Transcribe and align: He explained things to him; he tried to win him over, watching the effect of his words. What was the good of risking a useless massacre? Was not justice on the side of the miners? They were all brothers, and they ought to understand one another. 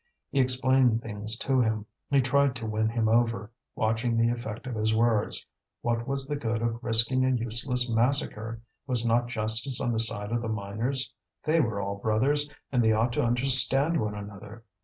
He 0.31 0.39
explained 0.39 1.03
things 1.03 1.37
to 1.37 1.59
him; 1.61 1.85
he 2.09 2.21
tried 2.21 2.55
to 2.55 2.65
win 2.65 2.89
him 2.89 3.07
over, 3.07 3.51
watching 3.75 4.17
the 4.17 4.31
effect 4.33 4.65
of 4.65 4.73
his 4.73 4.95
words. 4.95 5.45
What 5.83 6.07
was 6.07 6.25
the 6.25 6.35
good 6.35 6.63
of 6.63 6.83
risking 6.83 7.23
a 7.23 7.29
useless 7.29 7.87
massacre? 7.87 8.61
Was 8.87 9.05
not 9.05 9.27
justice 9.27 9.79
on 9.79 9.91
the 9.91 9.99
side 9.99 10.31
of 10.31 10.41
the 10.41 10.49
miners? 10.49 11.13
They 11.43 11.61
were 11.61 11.79
all 11.79 11.97
brothers, 11.97 12.49
and 12.71 12.83
they 12.83 12.93
ought 12.93 13.13
to 13.13 13.21
understand 13.23 14.01
one 14.01 14.15
another. 14.15 14.63